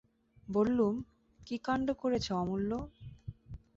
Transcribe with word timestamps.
বললুম, 0.47 0.93
কী 1.39 1.55
কাণ্ড 1.57 1.87
করেছ 2.01 2.25
অমূল্য? 2.33 2.71